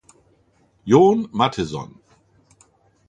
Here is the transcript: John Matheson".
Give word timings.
John 0.83 1.29
Matheson". 1.31 2.01